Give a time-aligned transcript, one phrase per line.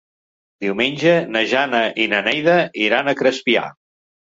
[0.65, 2.59] Diumenge na Jana i na Neida
[2.91, 3.73] iran a Crespià.